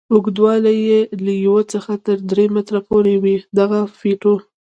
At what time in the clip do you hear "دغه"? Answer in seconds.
3.59-3.79